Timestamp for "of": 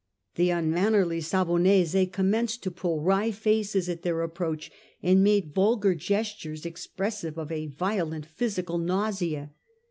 7.37-7.51